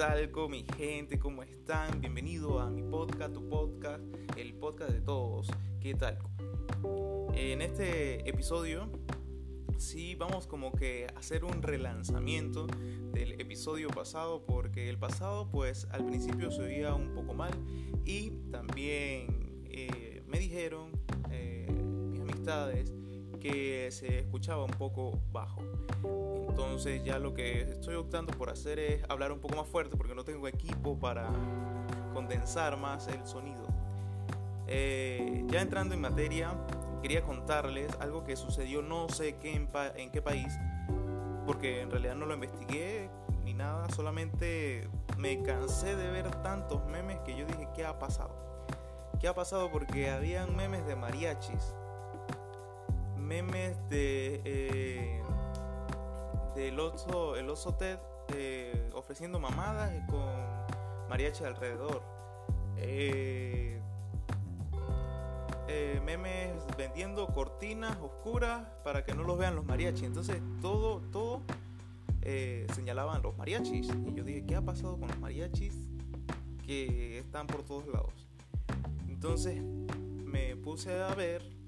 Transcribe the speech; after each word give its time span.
tal 0.00 0.30
con 0.30 0.50
mi 0.50 0.64
gente? 0.78 1.18
¿Cómo 1.18 1.42
están? 1.42 2.00
Bienvenido 2.00 2.58
a 2.58 2.70
mi 2.70 2.82
podcast, 2.82 3.34
tu 3.34 3.46
podcast, 3.50 4.02
el 4.34 4.54
podcast 4.54 4.92
de 4.92 5.02
todos. 5.02 5.50
¿Qué 5.78 5.92
tal? 5.92 6.16
En 7.34 7.60
este 7.60 8.26
episodio 8.26 8.90
sí 9.76 10.14
vamos 10.14 10.46
como 10.46 10.72
que 10.72 11.06
a 11.14 11.18
hacer 11.18 11.44
un 11.44 11.60
relanzamiento 11.60 12.66
del 13.12 13.38
episodio 13.42 13.90
pasado 13.90 14.42
porque 14.46 14.88
el 14.88 14.98
pasado 14.98 15.50
pues 15.50 15.86
al 15.90 16.06
principio 16.06 16.50
se 16.50 16.62
oía 16.62 16.94
un 16.94 17.12
poco 17.12 17.34
mal 17.34 17.52
y 18.06 18.30
también 18.50 19.60
eh, 19.66 20.22
me 20.26 20.38
dijeron 20.38 20.92
eh, 21.30 21.66
mis 22.10 22.20
amistades 22.20 22.90
que 23.40 23.90
se 23.90 24.20
escuchaba 24.20 24.64
un 24.64 24.70
poco 24.70 25.18
bajo. 25.32 25.62
Entonces 26.48 27.02
ya 27.02 27.18
lo 27.18 27.34
que 27.34 27.62
estoy 27.62 27.96
optando 27.96 28.32
por 28.32 28.50
hacer 28.50 28.78
es 28.78 29.02
hablar 29.08 29.32
un 29.32 29.40
poco 29.40 29.56
más 29.56 29.66
fuerte 29.66 29.96
porque 29.96 30.14
no 30.14 30.24
tengo 30.24 30.46
equipo 30.46 30.98
para 30.98 31.28
condensar 32.12 32.76
más 32.76 33.08
el 33.08 33.26
sonido. 33.26 33.66
Eh, 34.68 35.44
ya 35.48 35.62
entrando 35.62 35.94
en 35.94 36.00
materia, 36.00 36.54
quería 37.02 37.22
contarles 37.22 37.92
algo 37.98 38.22
que 38.24 38.36
sucedió 38.36 38.82
no 38.82 39.08
sé 39.08 39.36
qué 39.36 39.54
en, 39.54 39.68
en 39.96 40.10
qué 40.10 40.22
país, 40.22 40.52
porque 41.46 41.80
en 41.80 41.90
realidad 41.90 42.14
no 42.14 42.26
lo 42.26 42.34
investigué 42.34 43.10
ni 43.44 43.54
nada, 43.54 43.88
solamente 43.90 44.88
me 45.16 45.42
cansé 45.42 45.96
de 45.96 46.10
ver 46.10 46.30
tantos 46.42 46.86
memes 46.86 47.18
que 47.20 47.36
yo 47.36 47.46
dije, 47.46 47.68
¿qué 47.74 47.84
ha 47.84 47.98
pasado? 47.98 48.34
¿Qué 49.18 49.28
ha 49.28 49.34
pasado? 49.34 49.70
Porque 49.70 50.10
habían 50.10 50.54
memes 50.54 50.86
de 50.86 50.94
mariachis 50.94 51.74
memes 53.30 53.78
de 53.88 54.42
eh, 54.44 55.22
del 56.56 56.80
oso, 56.80 57.36
el 57.36 57.48
oso 57.48 57.76
Ted 57.76 58.00
eh, 58.34 58.90
ofreciendo 58.92 59.38
mamadas 59.38 59.92
con 60.10 61.08
mariachi 61.08 61.44
alrededor. 61.44 62.02
Eh, 62.76 63.80
memes 66.04 66.66
vendiendo 66.76 67.28
cortinas 67.28 67.96
oscuras 67.98 68.66
para 68.82 69.04
que 69.04 69.14
no 69.14 69.22
los 69.22 69.38
vean 69.38 69.54
los 69.54 69.64
mariachis. 69.64 70.02
Entonces 70.02 70.42
todo, 70.60 71.00
todo 71.12 71.42
señalaban 72.74 73.22
los 73.22 73.36
mariachis. 73.36 73.90
Y 74.08 74.14
yo 74.14 74.24
dije, 74.24 74.44
¿qué 74.44 74.56
ha 74.56 74.62
pasado 74.62 74.98
con 74.98 75.06
los 75.06 75.20
mariachis 75.20 75.88
que 76.66 77.20
están 77.20 77.46
por 77.46 77.62
todos 77.62 77.86
lados? 77.86 78.26
Entonces 79.08 79.62
me 79.62 80.56
puse 80.56 81.00
a 81.00 81.14
ver 81.14 81.59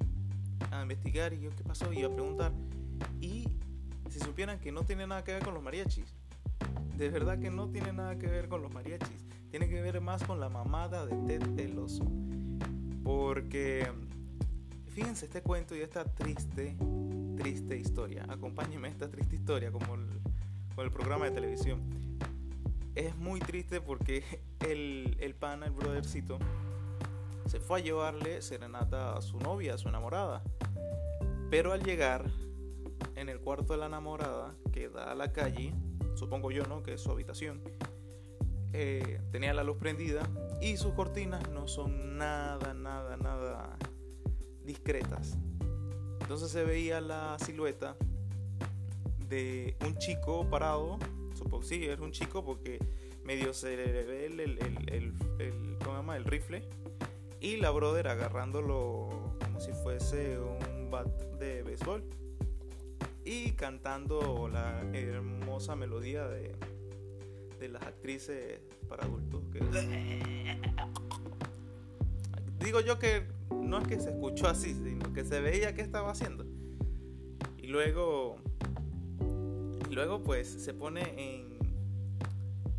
a 0.71 0.83
investigar 0.83 1.33
y 1.33 1.41
yo 1.41 1.51
qué 1.51 1.65
pasó 1.65 1.93
y 1.93 2.03
a 2.03 2.11
preguntar. 2.11 2.53
Y 3.21 3.49
si 4.11 4.19
supieran 4.21 4.59
que 4.59 4.73
no 4.73 4.85
tiene 4.85 5.07
nada 5.07 5.25
que 5.25 5.33
ver 5.33 5.43
con 5.43 5.55
los 5.55 5.63
mariachis. 5.63 6.15
De 6.97 7.09
verdad 7.09 7.39
que 7.39 7.51
no 7.51 7.69
tiene 7.69 7.93
nada 7.93 8.19
que 8.19 8.27
ver 8.27 8.49
con 8.49 8.63
los 8.63 8.73
mariachis. 8.73 9.27
Tiene 9.51 9.69
que 9.69 9.81
ver 9.81 10.01
más 10.01 10.23
con 10.25 10.41
la 10.41 10.49
mamada 10.49 11.07
de 11.07 11.17
Ted 11.27 11.59
el 11.59 11.79
oso. 11.79 12.05
Porque 13.03 13.91
fíjense 14.89 15.27
este 15.27 15.43
cuento 15.43 15.75
y 15.75 15.81
esta 15.81 16.05
triste, 16.05 16.77
triste 17.37 17.79
historia. 17.79 18.27
Acompáñenme 18.29 18.89
esta 18.89 19.11
triste 19.11 19.37
historia 19.37 19.73
como 19.73 19.95
el, 19.95 20.07
el 20.79 20.91
programa 20.91 21.25
de 21.27 21.33
televisión. 21.33 21.81
Es 22.95 23.17
muy 23.17 23.41
triste 23.41 23.81
porque 23.81 24.23
el, 24.61 25.17
el 25.21 25.35
pana, 25.35 25.67
el 25.67 25.73
brothercito, 25.73 26.39
se 27.47 27.61
fue 27.61 27.81
a 27.81 27.83
llevarle 27.83 28.43
serenata 28.43 29.17
a 29.17 29.23
su 29.23 29.39
novia, 29.39 29.75
a 29.75 29.79
su 29.79 29.89
enamorada. 29.89 30.43
Pero 31.51 31.73
al 31.73 31.83
llegar 31.83 32.25
en 33.17 33.29
el 33.29 33.41
cuarto 33.41 33.75
de 33.75 33.79
la 33.81 33.87
enamorada, 33.87 34.55
que 34.73 34.89
da 34.89 35.12
a 35.12 35.15
la 35.15 35.33
calle, 35.33 35.75
supongo 36.15 36.51
yo, 36.51 36.65
¿no? 36.67 36.83
Que 36.83 36.95
es 36.95 37.01
su 37.01 37.11
habitación, 37.11 37.61
eh, 38.73 39.21
tenía 39.31 39.53
la 39.53 39.65
luz 39.65 39.77
prendida 39.77 40.22
y 40.61 40.77
sus 40.78 40.94
cortinas 40.94 41.49
no 41.50 41.69
son 41.69 42.16
nada, 42.16 42.72
nada, 42.72 43.16
nada 43.16 43.77
discretas. 44.65 45.37
Entonces 46.21 46.50
se 46.50 46.65
veía 46.65 47.00
la 47.00 47.37
silueta 47.39 47.97
de 49.28 49.77
un 49.84 49.97
chico 49.99 50.49
parado, 50.49 50.99
supongo 51.34 51.62
sí, 51.62 51.84
es 51.87 52.00
un 52.00 52.12
chico 52.12 52.45
porque 52.45 52.78
medio 53.25 53.53
se 53.53 53.77
le 53.77 54.05
ve 54.05 54.27
el, 54.27 54.41
el, 54.41 54.59
el, 54.89 55.12
¿cómo 55.78 55.91
se 55.91 56.00
llama? 56.00 56.16
el 56.16 56.25
rifle 56.25 56.62
y 57.42 57.56
la 57.56 57.70
brother 57.70 58.06
agarrándolo 58.06 59.08
como 59.44 59.60
si 59.60 59.72
fuese 59.72 60.38
un 60.38 60.91
bat 60.91 61.08
de 61.41 61.62
béisbol 61.64 62.04
y 63.25 63.50
cantando 63.53 64.48
la 64.48 64.80
hermosa 64.92 65.75
melodía 65.75 66.28
de, 66.28 66.54
de 67.58 67.69
las 67.69 67.82
actrices 67.82 68.60
para 68.88 69.04
adultos 69.04 69.42
que 69.53 69.60
digo 72.64 72.80
yo 72.80 73.00
que 73.00 73.26
no 73.50 73.78
es 73.78 73.88
que 73.88 73.98
se 73.98 74.10
escuchó 74.10 74.47
así 74.47 74.74
sino 74.74 75.12
que 75.12 75.24
se 75.24 75.41
veía 75.41 75.74
que 75.74 75.82
estaba 75.82 76.12
haciendo. 76.12 76.47
Y 77.59 77.66
luego 77.66 78.36
luego 79.91 80.22
pues 80.22 80.48
se 80.48 80.74
pone 80.74 81.03
en 81.16 81.59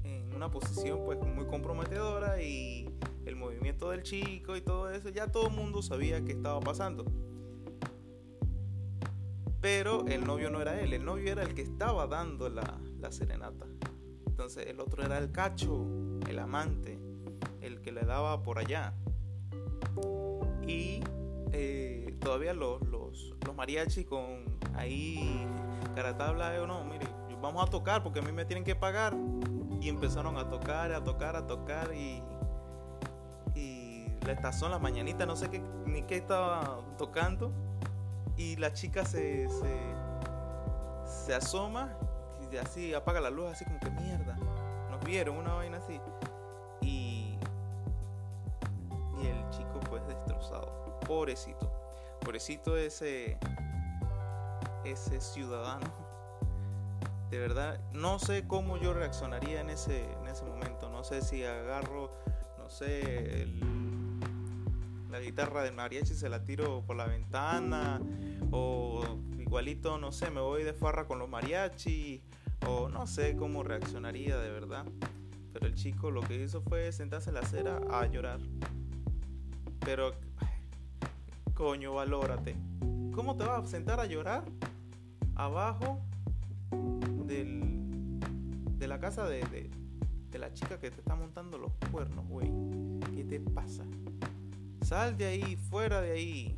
en 0.05 0.33
una 0.33 0.49
posición 0.49 1.01
pues 1.05 1.19
muy 1.19 1.45
comprometedora 1.47 2.41
y 2.41 2.82
del 3.91 4.03
chico 4.03 4.55
y 4.55 4.61
todo 4.61 4.89
eso, 4.89 5.09
ya 5.09 5.31
todo 5.31 5.47
el 5.47 5.53
mundo 5.53 5.81
sabía 5.81 6.23
que 6.23 6.31
estaba 6.31 6.59
pasando. 6.59 7.05
Pero 9.61 10.05
el 10.07 10.25
novio 10.25 10.49
no 10.49 10.61
era 10.61 10.79
él, 10.81 10.93
el 10.93 11.05
novio 11.05 11.31
era 11.31 11.43
el 11.43 11.53
que 11.53 11.61
estaba 11.61 12.07
dando 12.07 12.49
la, 12.49 12.79
serenata. 13.11 13.65
Entonces 14.25 14.67
el 14.67 14.79
otro 14.79 15.03
era 15.03 15.17
el 15.17 15.31
cacho, 15.31 15.85
el 16.27 16.39
amante, 16.39 16.99
el 17.61 17.81
que 17.81 17.91
le 17.91 18.01
daba 18.01 18.43
por 18.43 18.59
allá. 18.59 18.93
Y 20.67 21.01
eh, 21.51 22.15
todavía 22.19 22.53
los, 22.53 22.81
los, 22.87 23.35
los 23.45 23.55
mariachis 23.55 24.05
con 24.05 24.43
ahí 24.75 25.45
caratabla, 25.95 26.61
o 26.61 26.67
no, 26.67 26.83
mire, 26.83 27.07
vamos 27.41 27.67
a 27.67 27.69
tocar 27.69 28.01
porque 28.01 28.19
a 28.19 28.21
mí 28.21 28.31
me 28.31 28.45
tienen 28.45 28.63
que 28.63 28.75
pagar. 28.75 29.15
Y 29.81 29.89
empezaron 29.89 30.37
a 30.37 30.49
tocar, 30.49 30.93
a 30.93 31.03
tocar, 31.03 31.35
a 31.35 31.45
tocar 31.45 31.93
y 31.93 32.23
la 34.25 34.33
estación, 34.33 34.71
la 34.71 34.79
mañanita, 34.79 35.25
no 35.25 35.35
sé 35.35 35.49
qué, 35.49 35.61
ni 35.85 36.03
qué 36.03 36.17
estaba 36.17 36.79
tocando. 36.97 37.51
Y 38.37 38.55
la 38.55 38.73
chica 38.73 39.05
se, 39.05 39.47
se, 41.05 41.33
asoma 41.35 41.95
y 42.51 42.57
así 42.57 42.93
apaga 42.93 43.21
la 43.21 43.29
luz, 43.29 43.51
así 43.51 43.65
como 43.65 43.79
que 43.79 43.91
mierda. 43.91 44.35
Nos 44.89 45.03
vieron 45.05 45.37
una 45.37 45.53
vaina 45.53 45.77
así. 45.77 45.99
Y, 46.81 47.37
y 49.21 49.27
el 49.27 49.49
chico 49.51 49.79
pues 49.89 50.05
destrozado. 50.07 50.99
Pobrecito. 51.07 51.71
Pobrecito 52.21 52.77
ese, 52.77 53.37
ese 54.83 55.21
ciudadano. 55.21 56.03
De 57.29 57.39
verdad, 57.39 57.79
no 57.91 58.19
sé 58.19 58.47
cómo 58.47 58.77
yo 58.77 58.93
reaccionaría 58.93 59.61
en 59.61 59.69
ese, 59.69 60.05
en 60.21 60.27
ese 60.27 60.45
momento. 60.45 60.89
No 60.89 61.03
sé 61.03 61.21
si 61.21 61.43
agarro, 61.43 62.11
no 62.57 62.69
sé, 62.69 63.47
la 65.13 65.19
guitarra 65.19 65.63
de 65.63 65.71
mariachi 65.71 66.15
se 66.15 66.27
la 66.27 66.43
tiro 66.43 66.81
por 66.87 66.95
la 66.95 67.05
ventana 67.05 68.01
o 68.49 69.03
igualito, 69.37 69.99
no 69.99 70.11
sé, 70.11 70.31
me 70.31 70.41
voy 70.41 70.63
de 70.63 70.73
farra 70.73 71.05
con 71.05 71.19
los 71.19 71.29
mariachi 71.29 72.19
o 72.67 72.89
no 72.89 73.05
sé 73.05 73.35
cómo 73.35 73.61
reaccionaría 73.61 74.39
de 74.39 74.49
verdad. 74.49 74.85
Pero 75.53 75.67
el 75.67 75.75
chico 75.75 76.09
lo 76.09 76.21
que 76.21 76.43
hizo 76.43 76.63
fue 76.63 76.91
sentarse 76.91 77.29
en 77.29 77.35
la 77.35 77.41
acera 77.41 77.79
a 77.91 78.07
llorar. 78.07 78.39
Pero, 79.81 80.13
coño, 81.53 81.93
valórate. 81.93 82.55
¿Cómo 83.13 83.37
te 83.37 83.43
vas 83.43 83.65
a 83.65 83.67
sentar 83.67 83.99
a 83.99 84.07
llorar 84.07 84.43
abajo 85.35 86.01
del, 87.27 88.19
de 88.79 88.87
la 88.87 88.99
casa 88.99 89.29
de, 89.29 89.69
de 90.31 90.39
la 90.39 90.51
chica 90.53 90.79
que 90.79 90.89
te 90.89 91.01
está 91.01 91.13
montando 91.15 91.59
los 91.59 91.71
cuernos, 91.91 92.27
güey? 92.27 92.49
¿Qué 93.15 93.23
te 93.23 93.39
pasa? 93.39 93.83
Sal 94.83 95.15
de 95.15 95.25
ahí, 95.25 95.55
fuera 95.55 96.01
de 96.01 96.11
ahí. 96.11 96.57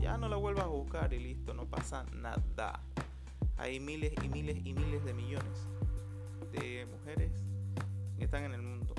Ya 0.00 0.16
no 0.16 0.28
la 0.28 0.36
vuelvas 0.36 0.64
a 0.64 0.68
buscar 0.68 1.12
y 1.12 1.18
listo, 1.18 1.54
no 1.54 1.66
pasa 1.66 2.04
nada. 2.12 2.80
Hay 3.56 3.80
miles 3.80 4.12
y 4.22 4.28
miles 4.28 4.64
y 4.64 4.72
miles 4.72 5.04
de 5.04 5.12
millones 5.12 5.66
de 6.52 6.86
mujeres 6.86 7.32
que 8.16 8.24
están 8.24 8.44
en 8.44 8.54
el 8.54 8.62
mundo. 8.62 8.94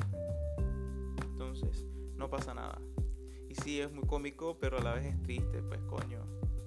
Entonces, 1.24 1.86
no 2.18 2.30
pasa 2.30 2.54
nada. 2.54 2.78
Y 3.48 3.56
sí, 3.56 3.80
es 3.80 3.94
muy 3.94 4.04
cómico, 4.04 4.58
pero 4.60 4.78
a 4.78 4.82
la 4.82 4.94
vez 4.94 5.06
es 5.06 5.24
triste, 5.24 5.62
pues 5.64 5.80
coño. 5.84 6.20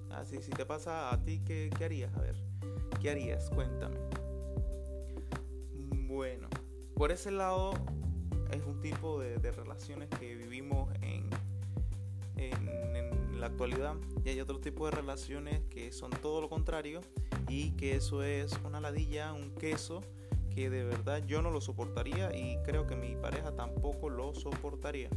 Así, 0.09 0.41
si 0.41 0.49
te 0.49 0.65
pasa 0.65 1.13
a 1.13 1.23
ti, 1.23 1.41
¿qué, 1.45 1.69
harías? 1.85 2.11
A 2.15 2.21
ver, 2.21 2.35
¿qué 2.99 3.11
harías? 3.11 3.51
Cuéntame. 3.51 3.99
Bueno, 6.07 6.47
por 6.95 7.11
ese 7.11 7.29
lado 7.29 7.73
es 8.51 8.63
un 8.65 8.81
tipo 8.81 9.19
de 9.19 9.51
relaciones 9.51 10.09
que 10.09 10.35
vivimos 10.35 10.91
en, 11.01 11.29
la 13.43 13.49
actualidad 13.49 13.95
y 14.23 14.29
hay 14.29 14.39
otro 14.39 14.61
tipo 14.61 14.85
de 14.85 14.91
relaciones 14.91 15.63
que 15.69 15.91
son 15.91 16.11
todo 16.11 16.39
lo 16.39 16.47
contrario 16.47 17.01
y 17.49 17.71
que 17.71 17.97
eso 17.97 18.23
es 18.23 18.57
una 18.63 18.79
ladilla, 18.79 19.33
un 19.33 19.53
queso 19.55 19.99
que 20.55 20.69
de 20.69 20.85
verdad 20.85 21.21
yo 21.25 21.41
no 21.41 21.51
lo 21.51 21.59
soportaría 21.59 22.33
y 22.33 22.57
creo 22.63 22.87
que 22.87 22.95
mi 22.95 23.17
pareja 23.17 23.53
tampoco 23.53 24.09
lo 24.09 24.33
soportaría. 24.33 25.09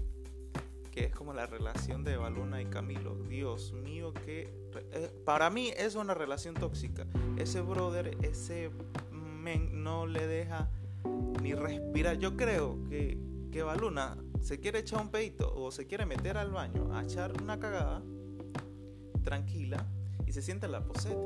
Que 0.90 1.04
es 1.04 1.14
como 1.14 1.34
la 1.34 1.46
relación 1.46 2.02
de 2.02 2.16
Baluna 2.16 2.60
y 2.60 2.66
Camilo. 2.66 3.14
Dios 3.28 3.72
mío, 3.72 4.12
que 4.12 4.52
eh, 4.74 5.12
para 5.24 5.48
mí 5.48 5.70
es 5.76 5.94
una 5.94 6.14
relación 6.14 6.54
tóxica. 6.54 7.06
Ese 7.36 7.60
brother, 7.60 8.16
ese 8.22 8.70
men 9.12 9.84
no 9.84 10.06
le 10.06 10.26
deja 10.26 10.68
ni 11.42 11.54
respirar. 11.54 12.18
Yo 12.18 12.36
creo 12.36 12.82
que, 12.88 13.18
que 13.52 13.62
Baluna 13.62 14.16
se 14.40 14.58
quiere 14.58 14.80
echar 14.80 15.00
un 15.00 15.10
peito 15.10 15.54
o 15.54 15.70
se 15.70 15.86
quiere 15.86 16.06
meter 16.06 16.36
al 16.38 16.50
baño 16.50 16.92
a 16.92 17.04
echar 17.04 17.40
una 17.40 17.60
cagada 17.60 18.02
tranquila 19.26 19.84
y 20.24 20.32
se 20.32 20.40
sienta 20.40 20.66
en 20.66 20.72
la 20.72 20.84
poseta 20.84 21.16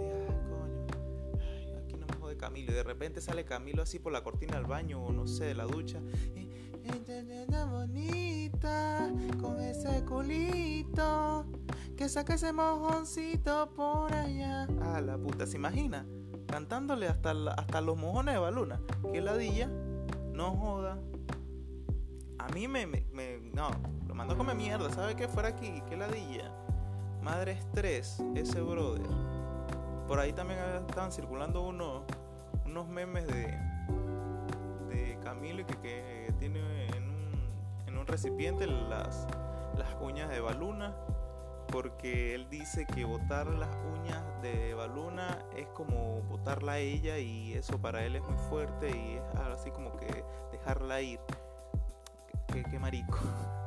Camilo 2.40 2.72
y 2.72 2.74
de 2.74 2.82
repente 2.82 3.20
sale 3.20 3.44
Camilo 3.44 3.82
así 3.82 3.98
por 3.98 4.12
la 4.12 4.24
cortina 4.24 4.56
del 4.56 4.64
baño 4.64 5.04
o 5.04 5.12
no 5.12 5.26
sé, 5.26 5.44
de 5.44 5.54
la 5.54 5.64
ducha. 5.64 6.00
Bonita 7.70 9.10
con 9.40 9.60
ese 9.60 10.04
culito 10.04 11.44
que 11.96 12.08
saca 12.08 12.34
ese 12.34 12.52
mojoncito 12.52 13.70
por 13.76 14.12
allá. 14.14 14.66
Ah, 14.80 15.02
la 15.02 15.18
puta, 15.18 15.46
¿se 15.46 15.56
imagina? 15.56 16.06
Cantándole 16.46 17.08
hasta, 17.08 17.32
hasta 17.52 17.80
los 17.82 17.98
mojones 17.98 18.34
de 18.34 18.40
baluna. 18.40 18.80
Que 19.12 19.20
ladilla, 19.20 19.68
no 20.32 20.56
joda. 20.56 20.98
A 22.38 22.48
mí 22.48 22.66
me, 22.66 22.86
me, 22.86 23.38
no, 23.52 23.70
lo 24.08 24.14
mando 24.14 24.34
a 24.34 24.36
comer 24.38 24.56
mierda, 24.56 24.90
¿sabe 24.90 25.14
qué? 25.14 25.28
Fuera 25.28 25.50
aquí, 25.50 25.82
que 25.88 25.96
ladilla. 25.96 26.50
Madre 27.22 27.52
estrés, 27.52 28.22
ese 28.34 28.60
brother. 28.60 29.06
Por 30.08 30.18
ahí 30.18 30.32
también 30.32 30.58
estaban 30.88 31.12
circulando 31.12 31.62
unos 31.62 32.02
unos 32.70 32.86
memes 32.86 33.26
de, 33.26 33.58
de 34.88 35.18
Camilo 35.22 35.66
que, 35.66 35.76
que 35.78 36.34
tiene 36.38 36.86
en 36.96 37.02
un, 37.02 37.88
en 37.88 37.98
un 37.98 38.06
recipiente 38.06 38.66
las, 38.66 39.26
las 39.76 39.88
uñas 40.00 40.30
de 40.30 40.40
Baluna 40.40 40.94
porque 41.70 42.34
él 42.34 42.48
dice 42.50 42.86
que 42.86 43.04
botar 43.04 43.46
las 43.46 43.70
uñas 43.92 44.22
de 44.42 44.74
Baluna 44.74 45.38
es 45.56 45.66
como 45.68 46.20
botarla 46.22 46.72
a 46.72 46.78
ella 46.78 47.18
y 47.18 47.54
eso 47.54 47.80
para 47.80 48.04
él 48.04 48.16
es 48.16 48.22
muy 48.22 48.38
fuerte 48.48 48.90
y 48.90 49.16
es 49.16 49.40
así 49.52 49.70
como 49.70 49.96
que 49.96 50.24
dejarla 50.52 51.00
ir. 51.00 51.20
Qué, 52.48 52.78
marico. 52.78 53.18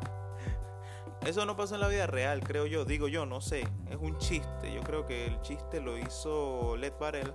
Eso 1.25 1.46
no 1.46 1.56
pasa 1.56 1.75
en 1.75 1.81
la 1.81 1.88
vida 1.88 2.06
real, 2.06 2.42
creo 2.42 2.66
yo, 2.66 2.84
digo 2.84 3.08
yo, 3.08 3.25
no 3.25 3.40
sé. 3.40 3.62
Es 3.90 3.98
un 3.98 4.18
chiste. 4.18 4.74
Yo 4.74 4.81
creo 4.81 5.06
que 5.06 5.25
el 5.25 5.40
chiste 5.42 5.80
lo 5.80 5.98
hizo 5.98 6.75
Led 6.75 6.94
Varel 7.00 7.34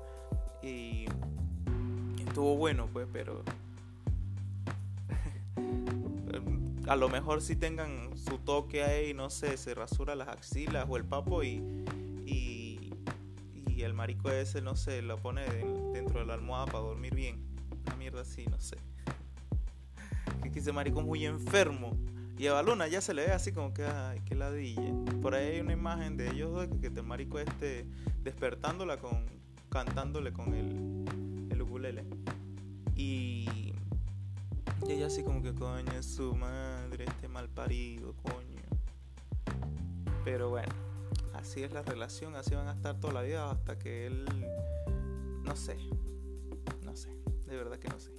y 0.63 1.07
estuvo 2.19 2.57
bueno, 2.57 2.89
pues, 2.93 3.09
pero 3.11 3.43
a 6.87 6.97
lo 6.97 7.09
mejor 7.09 7.41
si 7.41 7.57
tengan 7.57 8.17
su 8.17 8.39
toque 8.39 8.85
ahí, 8.85 9.15
no 9.15 9.31
sé, 9.31 9.57
se 9.57 9.75
rasura 9.75 10.15
las 10.15 10.29
axilas 10.29 10.85
o 10.89 10.99
el 10.99 11.05
papo 11.05 11.43
y, 11.43 11.85
y, 12.27 12.91
el 13.79 13.95
marico 13.95 14.29
ese, 14.31 14.61
no 14.61 14.75
sé, 14.75 15.03
lo 15.03 15.19
pone 15.19 15.45
dentro 15.93 16.19
de 16.19 16.27
la 16.27 16.35
almohada 16.35 16.67
para 16.67 16.81
dormir 16.81 17.15
bien. 17.15 17.41
Una 17.87 17.95
mierda 17.97 18.23
así, 18.23 18.45
no 18.47 18.61
sé. 18.61 18.77
Que 20.53 20.59
ese 20.59 20.73
marico 20.73 21.01
muy 21.01 21.25
enfermo. 21.25 21.97
Y 22.39 22.47
a 22.47 22.53
Baluna 22.53 22.87
ya 22.87 23.01
se 23.01 23.15
le 23.15 23.27
ve 23.27 23.33
así 23.33 23.51
como 23.51 23.75
que, 23.75 23.85
qué 24.25 24.37
ladilla. 24.37 24.93
Por 25.21 25.35
ahí 25.35 25.55
hay 25.55 25.61
una 25.61 25.73
imagen 25.73 26.17
de 26.17 26.31
ellos 26.31 26.53
dos 26.53 26.69
que, 26.69 26.93
que 26.93 27.01
el 27.01 27.03
marico 27.03 27.41
este 27.41 27.85
despertándola 28.23 28.99
con, 28.99 29.27
cantándole 29.69 30.33
con 30.33 30.55
el, 30.55 31.51
el 31.51 31.63
ukulele. 31.63 32.05
Y, 32.95 33.73
y 34.87 34.93
ella 34.93 35.07
así 35.07 35.25
como 35.25 35.43
que, 35.43 35.53
coño, 35.53 35.93
es 35.99 36.07
su 36.07 36.37
madre, 36.37 37.07
este 37.07 37.27
mal 37.27 37.49
parido, 37.49 38.15
coño. 38.23 38.63
Pero 40.25 40.51
bueno, 40.51 40.73
así 41.35 41.65
es 41.65 41.73
la 41.73 41.83
relación, 41.83 42.37
así 42.37 42.55
van 42.55 42.69
a 42.69 42.73
estar 42.73 43.01
toda 43.01 43.15
la 43.15 43.23
vida 43.23 43.51
hasta 43.51 43.79
que 43.79 44.07
él, 44.07 44.27
no 45.43 45.57
sé, 45.57 45.77
no 46.85 46.95
sé, 46.95 47.11
de 47.47 47.57
verdad 47.57 47.79
que 47.79 47.89
no 47.89 47.99
sé. 47.99 48.13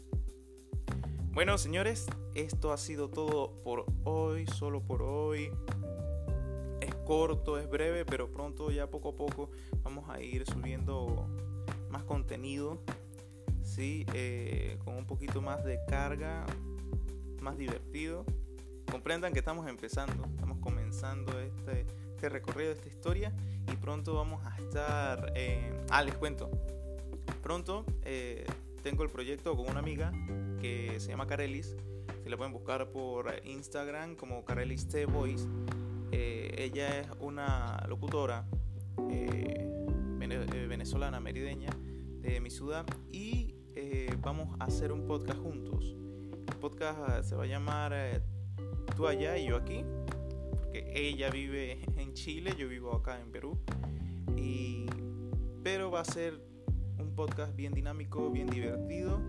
Bueno, 1.31 1.57
señores, 1.57 2.07
esto 2.39 2.71
ha 2.71 2.77
sido 2.77 3.09
todo 3.09 3.61
por 3.63 3.85
hoy, 4.03 4.45
solo 4.47 4.81
por 4.81 5.01
hoy. 5.01 5.51
Es 6.81 6.95
corto, 7.05 7.57
es 7.57 7.69
breve, 7.69 8.05
pero 8.05 8.31
pronto 8.31 8.71
ya 8.71 8.89
poco 8.89 9.09
a 9.09 9.15
poco 9.15 9.49
vamos 9.83 10.09
a 10.09 10.21
ir 10.21 10.45
subiendo 10.45 11.27
más 11.89 12.03
contenido 12.03 12.79
¿sí? 13.69 14.05
Eh, 14.13 14.77
con 14.83 14.95
un 14.95 15.05
poquito 15.05 15.41
más 15.41 15.63
de 15.63 15.79
carga, 15.87 16.45
más 17.41 17.57
divertido. 17.57 18.25
Comprendan 18.91 19.33
que 19.33 19.39
estamos 19.39 19.67
empezando, 19.67 20.25
estamos 20.25 20.57
comenzando 20.59 21.39
este, 21.39 21.85
este 22.15 22.29
recorrido, 22.29 22.71
esta 22.71 22.87
historia 22.87 23.33
y 23.71 23.75
pronto 23.77 24.15
vamos 24.15 24.43
a 24.45 24.57
estar... 24.57 25.31
ah, 25.91 26.03
les 26.03 26.15
cuento. 26.15 26.49
Pronto 27.43 27.85
eh, 28.03 28.45
tengo 28.83 29.03
el 29.03 29.09
proyecto 29.09 29.55
con 29.55 29.69
una 29.69 29.79
amiga 29.79 30.11
que 30.59 30.99
se 30.99 31.09
llama 31.09 31.27
Carelis. 31.27 31.75
La 32.29 32.37
pueden 32.37 32.53
buscar 32.53 32.91
por 32.91 33.33
Instagram 33.43 34.15
como 34.15 34.45
Carelis 34.45 34.87
Voice. 35.11 35.47
Eh, 36.11 36.53
ella 36.59 36.99
es 36.99 37.07
una 37.19 37.83
locutora 37.87 38.45
venezolana, 40.79 41.19
merideña, 41.19 41.69
de 42.21 42.39
mi 42.39 42.49
ciudad. 42.49 42.85
Y 43.11 43.55
eh, 43.75 44.15
vamos 44.21 44.55
a 44.59 44.65
hacer 44.65 44.91
un 44.91 45.07
podcast 45.07 45.39
juntos. 45.39 45.95
El 46.47 46.55
podcast 46.59 46.99
eh, 47.09 47.23
se 47.23 47.35
va 47.35 47.43
a 47.43 47.47
llamar 47.47 47.93
eh, 47.95 48.21
Tú 48.95 49.07
allá 49.07 49.37
y 49.37 49.47
yo 49.47 49.55
aquí, 49.55 49.83
porque 50.51 50.91
ella 50.93 51.29
vive 51.29 51.81
en 51.97 52.13
Chile, 52.13 52.53
yo 52.57 52.67
vivo 52.67 52.93
acá 52.95 53.19
en 53.19 53.31
Perú. 53.31 53.57
Y, 54.37 54.85
pero 55.63 55.89
va 55.89 56.01
a 56.01 56.05
ser 56.05 56.39
un 56.97 57.15
podcast 57.15 57.55
bien 57.55 57.73
dinámico, 57.73 58.29
bien 58.29 58.47
divertido, 58.47 59.19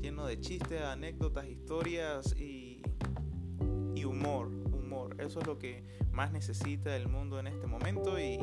lleno 0.00 0.26
de 0.26 0.40
chistes, 0.40 0.82
anécdotas, 0.82 1.48
historias 1.48 2.36
y, 2.36 2.82
y 3.94 4.04
humor. 4.04 4.48
Humor, 4.48 5.16
eso 5.20 5.40
es 5.40 5.46
lo 5.46 5.58
que 5.58 5.84
más 6.10 6.32
necesita 6.32 6.96
el 6.96 7.08
mundo 7.08 7.38
en 7.38 7.46
este 7.46 7.66
momento 7.66 8.18
y 8.18 8.38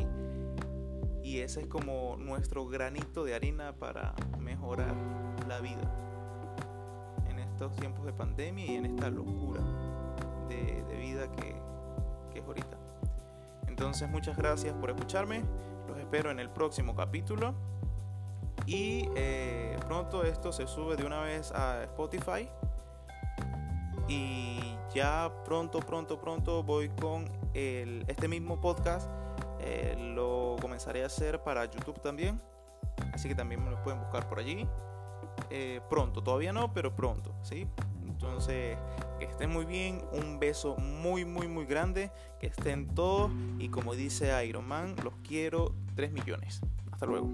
y 1.30 1.42
ese 1.42 1.62
es 1.62 1.68
como 1.68 2.18
nuestro 2.18 2.66
granito 2.66 3.24
de 3.24 3.36
arena 3.36 3.74
para 3.74 4.16
mejorar 4.40 4.96
la 5.48 5.60
vida 5.60 5.94
en 7.30 7.38
estos 7.38 7.76
tiempos 7.76 8.04
de 8.08 8.14
pandemia 8.14 8.66
y 8.66 8.76
en 8.78 8.88
esta 8.88 9.12
locura 9.12 9.62
de, 10.50 10.84
vida 10.98 11.32
que, 11.34 11.56
es 12.34 12.44
ahorita. 12.44 12.78
Entonces 13.68 14.10
muchas 14.10 14.36
gracias 14.38 14.74
por 14.74 14.90
escucharme, 14.90 15.44
los 15.88 16.00
espero 16.00 16.32
en 16.32 16.40
el 16.40 16.50
próximo 16.50 16.96
capítulo 16.96 17.54
y 18.70 19.10
eh, 19.16 19.78
pronto 19.88 20.24
esto 20.24 20.52
se 20.52 20.68
sube 20.68 20.96
de 20.96 21.04
una 21.04 21.22
vez 21.22 21.52
a 21.52 21.84
Spotify 21.84 22.48
y 24.08 24.60
ya 24.94 25.32
pronto, 25.44 25.80
pronto, 25.80 26.22
pronto 26.22 26.62
voy 26.62 26.90
con 26.90 27.26
el, 27.56 28.06
este 28.08 28.28
mismo 28.28 28.62
podcast 28.62 29.10
eh, 29.60 29.96
lo 30.16 30.56
comenzaré 30.62 31.04
a 31.04 31.08
hacer 31.08 31.44
para 31.44 31.66
YouTube 31.66 32.00
también. 32.02 32.42
Así 33.14 33.28
que 33.28 33.36
también 33.36 33.64
me 33.64 33.76
pueden 33.78 34.00
buscar 34.00 34.28
por 34.30 34.40
allí. 34.40 34.68
Eh, 35.50 35.82
pronto, 35.90 36.24
todavía 36.24 36.54
no, 36.54 36.74
pero 36.74 36.96
pronto, 36.96 37.36
¿sí? 37.42 37.68
Entonces, 38.06 38.78
que 39.20 39.26
estén 39.26 39.50
muy 39.50 39.66
bien. 39.66 40.04
Un 40.14 40.40
beso 40.40 40.76
muy, 40.78 41.26
muy, 41.26 41.48
muy 41.48 41.66
grande. 41.66 42.12
Que 42.40 42.48
estén 42.48 42.88
todos. 42.96 43.32
Y 43.58 43.70
como 43.70 43.96
dice 43.96 44.46
Iron 44.46 44.68
Man, 44.68 44.96
los 45.04 45.14
quiero 45.28 45.74
3 45.96 46.12
millones. 46.12 46.62
Hasta 46.92 47.06
luego. 47.06 47.30